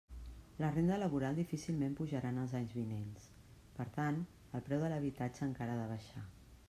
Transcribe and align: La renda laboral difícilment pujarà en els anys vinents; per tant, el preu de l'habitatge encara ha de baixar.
La 0.61 0.69
renda 0.75 0.95
laboral 1.01 1.35
difícilment 1.39 1.93
pujarà 1.99 2.31
en 2.35 2.39
els 2.45 2.55
anys 2.61 2.73
vinents; 2.77 3.29
per 3.77 3.87
tant, 3.99 4.19
el 4.61 4.65
preu 4.71 4.87
de 4.87 4.91
l'habitatge 4.95 5.47
encara 5.51 5.77
ha 5.77 5.81
de 5.83 5.89
baixar. 5.97 6.27